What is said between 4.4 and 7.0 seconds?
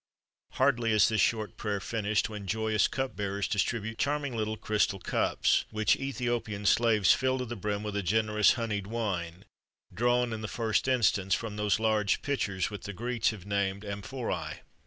crystal cups,[XXXV 35] which Æthiopian slaves[XXXV